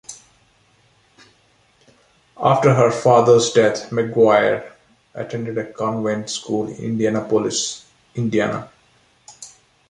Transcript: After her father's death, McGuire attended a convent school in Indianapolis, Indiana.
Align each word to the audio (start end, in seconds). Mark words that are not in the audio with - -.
After 2.41 2.73
her 2.73 2.89
father's 2.89 3.51
death, 3.51 3.91
McGuire 3.91 4.71
attended 5.13 5.59
a 5.59 5.71
convent 5.73 6.27
school 6.31 6.67
in 6.69 6.75
Indianapolis, 6.77 7.85
Indiana. 8.15 8.71